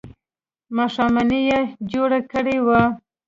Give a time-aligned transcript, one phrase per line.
[0.77, 1.59] ماښامنۍ یې
[1.91, 2.81] جوړه کړې وه.